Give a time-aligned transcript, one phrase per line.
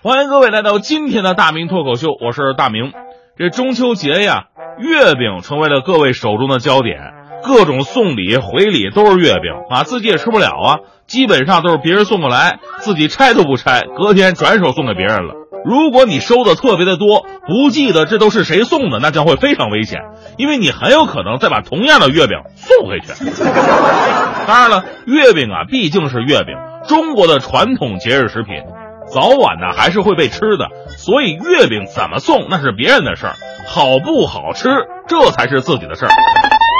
[0.00, 2.92] 欢迎各位来到今天的大明脱口秀，我是大明。
[3.36, 4.44] 这中秋节呀，
[4.78, 7.00] 月饼成为了各位手中的焦点，
[7.42, 10.76] 各种送礼回礼都是月饼啊，自己也吃不了啊，
[11.08, 15.34] 基本上都是别人送过来，自己拆都不拆，隔天转手送给别人了。
[15.64, 19.98] 如果你收的特别的多，不记得这都是谁送的，那将会非常危险，
[20.36, 23.08] 因为你很有可能再把同样的月饼送回去。
[24.46, 26.54] 当然了，月饼啊毕竟是月饼，
[26.86, 28.62] 中国的传统节日食品，
[29.12, 33.34] 早晚呢还是会被吃的，所以月饼怎么送那是别人的事儿，
[33.66, 34.68] 好不好吃
[35.06, 36.10] 这才是自己的事儿。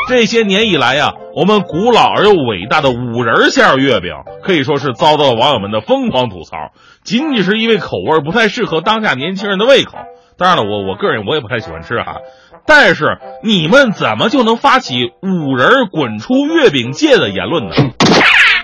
[0.08, 4.12] 这些年以来呀，我们古老而又伟大的五仁馅月饼
[4.42, 6.72] 可以说是遭到了网友们的疯狂吐槽，
[7.04, 9.98] 仅仅是因为口味不太适合当下年轻人的胃口。
[10.38, 12.18] 当然了，我我个人我也不太喜欢吃哈，
[12.66, 17.74] 但是你们怎么就能发起五仁滚出月饼界的言论呢？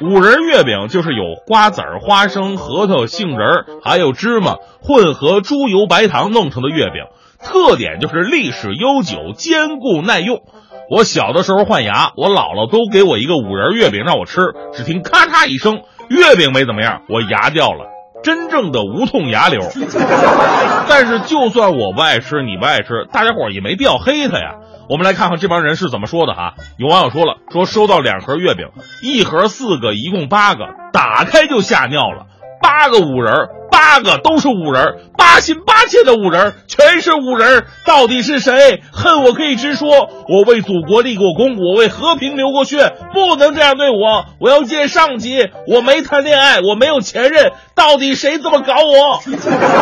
[0.05, 7.05] 五仁月饼就是有瓜子儿、花生、核桃、杏仁儿，还有芝麻混合猪油白糖弄成的月饼，
[7.43, 10.43] 特点就是历史悠久、坚固耐用。
[10.91, 14.41] 我小的时候换牙，我姥姥都给我一个五仁月饼让我吃，
[14.75, 17.87] 只听咔嚓一声，月饼没怎么样，我牙掉了，
[18.25, 19.61] 真正的无痛牙瘤。
[20.89, 24.56] 但是就算我不爱吃，你不爱吃，大家伙也没必要黑他呀。
[24.89, 26.55] 我们来看看这帮人是怎么说的哈。
[26.77, 28.66] 有网友说了，说收到两盒月饼，
[29.03, 32.27] 一盒四个，一共八个，打开就吓尿了，
[32.61, 33.33] 八个五仁。
[33.75, 38.81] 八个都是五人，八心八切的五人，全是五人，到底是谁？
[38.92, 39.89] 恨我可以直说，
[40.28, 45.50] 我为祖国立过功，我为和平流过血，不能这样对我，我要见上级。
[45.66, 49.20] 我没谈恋爱，我没有前任，到底谁这么搞我？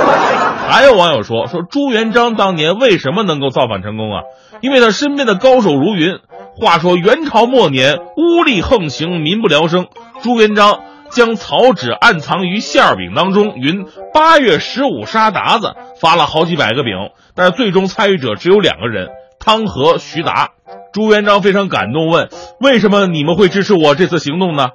[0.70, 4.22] 还有网友说，说朱元璋当年为什么能够造反成功啊？
[4.62, 6.18] 因为他身边的高手如云。
[6.54, 9.86] 话说元朝末年，巫力横行，民不聊生，
[10.22, 10.80] 朱元璋。
[11.12, 16.92] 将草纸暗藏于馅饼当中，云八月十五杀鞑子，发了好几百个饼，
[17.34, 20.50] 但是最终参与者只有两个人，汤和徐达。
[20.92, 22.28] 朱元璋非常感动，问：
[22.60, 24.68] 为什么你们会支持我这次行动呢？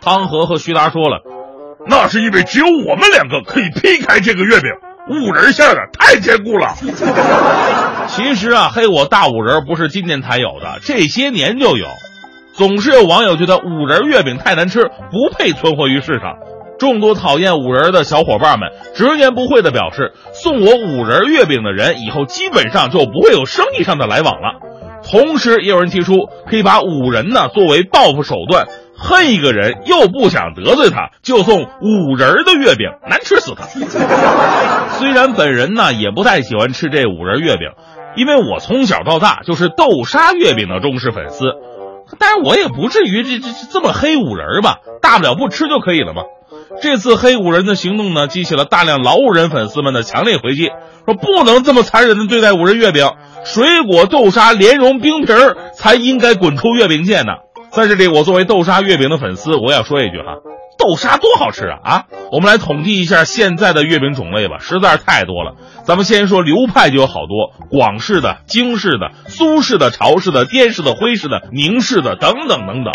[0.00, 1.22] 汤和和徐达说了，
[1.86, 4.70] 那是因为只有我们两个可以劈开这个月饼，
[5.08, 6.74] 五仁馅的太坚固了。
[8.08, 11.86] 其实啊，黑我大五仁不是今年才有的，这些年就有。
[12.52, 16.36] 总是有网友觉得五仁月饼太难吃，不配存活于世上。
[16.78, 24.60] 众多讨厌五仁的小伙伴们直言不讳地表示，送我五仁月饼的人以后基本上就不会有生意上的来往了。
[25.02, 26.14] 同时，也有人提出
[26.48, 33.66] 可以把五仁呢作为报复手段，恨一个人又不想得罪他，就送五仁的月饼，难吃死他。
[34.98, 37.68] 虽然本人呢也不太喜欢吃这五仁月饼，
[38.16, 41.44] 因为我从小到大就是豆沙月饼的忠实粉丝。
[42.18, 46.22] 但是我也不至于这这这么黑五仁吧，大不了不吃就可以了嘛。
[46.82, 50.68] 这次黑五仁的行动呢，激起了大量老五仁粉丝们的强烈回击，
[51.04, 53.06] 说不能这么残忍的对待五仁月饼，
[53.44, 57.32] 水果豆沙莲蓉冰皮儿才应该滚出月饼界呢。
[57.72, 60.38] 在这里，我作为豆沙月饼的粉丝，我要说一句哈。
[60.76, 62.04] 豆沙多好吃啊啊！
[62.32, 65.54] 我们来统计一下现在的月饼种类吧，实在是太多了。
[65.84, 72.92] 咱们先说流派就有好多，广式的、京式的、苏式的、潮式的、滇式的、徽式的、宁式的等等等等。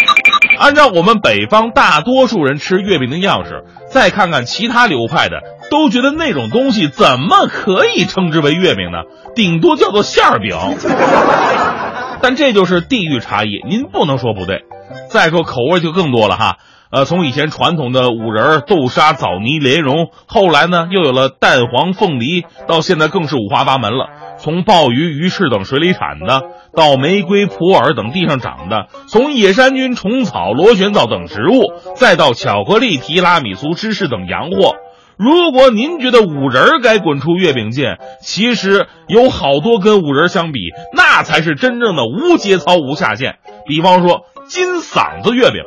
[0.58, 9.00] 按照我们北方大多数人吃月饼的样式，再看看其他流派的，都觉得那种东西怎么可以称之为月饼呢？
[9.36, 10.58] 顶多叫做馅儿饼。
[12.22, 14.64] 但这就是地域差异，您不能说不对。
[15.10, 16.58] 再说口味就更多了哈。
[16.92, 24.08] 呃，从以前传统的五仁豆沙枣泥莲蓉，后来呢又有了蛋黄凤梨，到现在更是五花八门了。
[24.38, 26.44] 从鲍鱼、鱼翅等水里产的，
[26.74, 34.76] 到玫瑰、普洱等地上长的，从野山菌、虫草、螺旋藻等植物，再到巧克力、提拉米苏、芝士等洋货。
[35.18, 40.60] 如果您觉得五仁该滚出月饼界，其实有好多跟五仁相比，
[40.94, 43.36] 那才是真正的无节操、无下限。
[43.68, 45.62] 比方说金嗓子月饼。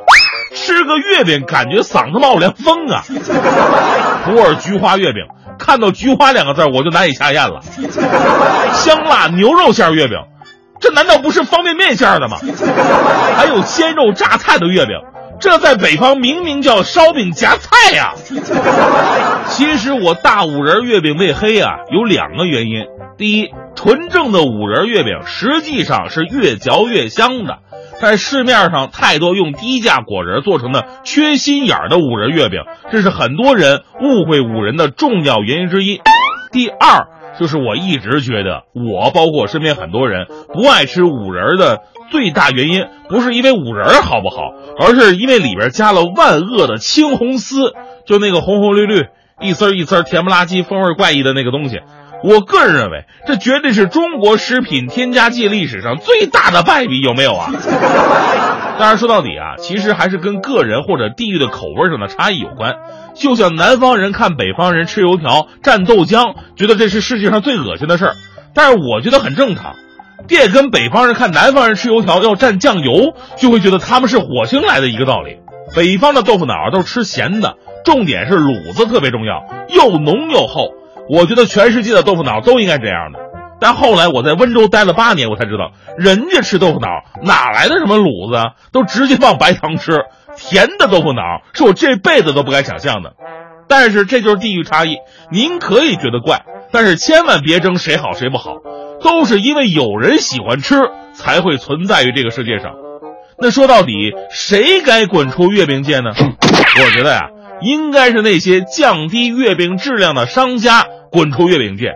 [0.51, 3.03] 吃个月饼，感觉嗓子冒凉风啊！
[4.25, 5.21] 普洱菊花月饼，
[5.59, 7.61] 看到“菊花”两个字我就难以下咽了。
[8.73, 10.17] 香辣牛肉馅月饼，
[10.79, 12.37] 这难道不是方便面馅的吗？
[13.37, 14.95] 还有鲜肉榨菜的月饼，
[15.39, 18.13] 这在北方明明叫烧饼夹菜呀。
[19.49, 22.85] 其实我大五仁月饼被黑啊，有两个原因。
[23.17, 27.59] 第一，纯正的五仁月饼实际上是越嚼越香的。
[27.99, 32.61] 在市面上太多用低价果仁做成的缺心眼儿的五仁月饼，
[32.91, 35.99] 这是很多人误会五仁的重要原因之一。
[36.51, 37.07] 第二，
[37.39, 41.79] 就是我一直觉得，我包括身边很多人不爱吃五仁的
[42.11, 47.73] 最大原因，不是因为五仁好不好，而是因为里边加了万恶的青红丝，
[48.05, 49.05] 就那个红红绿绿、
[49.41, 51.79] 一丝一丝甜不拉叽、风味怪异的那个东西。
[52.23, 57.51] 我个人认为，这绝对是中国食品添加剂历史上最大的败笔，有没有啊？
[58.77, 62.75] 当然，说到底啊，其实还是跟个人或者地域的口味上的差异有关。
[63.13, 68.15] 就像南方人看北方人吃油条蘸豆浆，觉得这是世界上最恶心的事儿，
[68.53, 69.75] 但是我觉得很正常。
[70.27, 75.37] 这也跟北方人看南方人吃油条要蘸酱油，就会觉得他们是火星来的一个道理。
[75.75, 80.71] 北方的豆腐脑都是吃咸的，重点是卤子特别重要，又浓又厚。
[81.09, 83.19] 我觉得全世界的豆腐脑都应该这样的，
[83.59, 86.87] 但后来我在温州待了八年，我才知道人家吃豆腐脑
[87.23, 90.03] 哪来的什么卤子，都直接放白糖吃。
[90.37, 91.21] 甜的豆腐脑
[91.53, 93.13] 是我这辈子都不敢想象的。
[93.67, 94.97] 但是这就是地域差异，
[95.31, 98.53] 您可以觉得怪，但是千万别争谁好谁不好，
[99.01, 100.75] 都是因为有人喜欢吃
[101.13, 102.71] 才会存在于这个世界上。
[103.37, 106.11] 那说到底，谁该滚出月饼界呢？
[106.15, 107.29] 我觉得呀，
[107.61, 110.85] 应该是那些降低月饼质量的商家。
[111.11, 111.93] 滚出月饼界，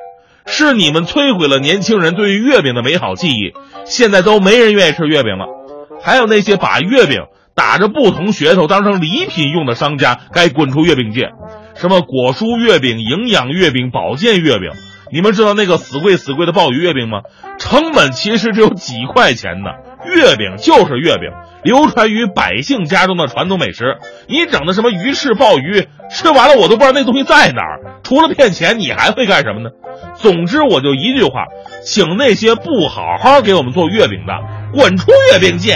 [0.47, 3.53] 是你们摧毁了年轻人对于月饼的美好记忆，
[3.85, 5.45] 现在都没人愿意吃月饼了。
[6.01, 11.29] 还有那些把月饼打着不同噱头当成礼品用的商家，该滚出月饼界。
[11.75, 14.71] 什么果蔬月饼、营养月饼、保健月饼，
[15.11, 17.19] 你们知道那个死贵死贵的鲍鱼月饼吗？
[17.59, 19.69] 成本其实只有几块钱的，
[20.05, 21.29] 月饼就是月饼。
[21.63, 23.95] 流传于百姓家中的传统美食，
[24.27, 27.79] 你整的什么鱼翅鲍鱼，吃完了我都不知道那东西在哪儿。
[28.03, 29.69] 除了骗钱，你还会干什么呢？
[30.15, 31.45] 总之，我就一句话，
[31.85, 34.33] 请那些不好好给我们做月饼的，
[34.73, 35.71] 滚出月饼界。